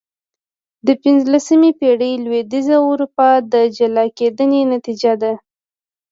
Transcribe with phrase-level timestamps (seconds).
[0.87, 5.33] د پنځلسمې پېړۍ لوېدیځه اروپا د جلا کېدنې نتیجه ده.